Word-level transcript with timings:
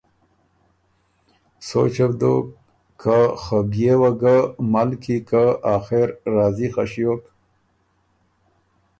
سوچه 1.67 2.05
بو 2.09 2.15
دوک 2.19 2.45
که 3.01 3.17
خه 3.41 3.57
بيې 3.71 3.93
وه 3.99 4.11
ګه 4.21 4.35
مَل 4.71 4.89
کی 5.03 5.17
که 5.29 5.43
آخر 5.75 6.07
راضی 6.35 6.67
خه 6.73 6.83
ݭیوک 6.91 7.23